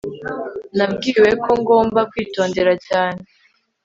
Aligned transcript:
nabwiwe 0.77 1.29
ko 1.43 1.51
ngomba 1.61 1.99
kwitondera 2.11 2.73
cyane 2.87 3.21